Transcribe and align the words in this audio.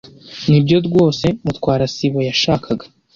Nibyo 0.49 0.77
rwose 0.87 1.25
Mutwara 1.43 1.85
sibo 1.95 2.19
yashakaga. 2.29 2.85